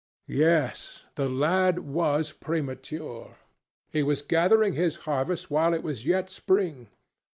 [0.33, 3.35] Yes, the lad was premature.
[3.91, 6.87] He was gathering his harvest while it was yet spring.